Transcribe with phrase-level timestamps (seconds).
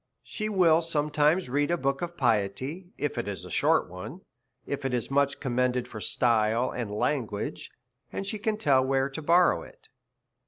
[0.23, 4.21] She will sometimes read a book of piety, if it is a short one,
[4.65, 7.69] if it is much commended for style and lan guage,
[8.11, 9.89] and she can tell where to borrow it.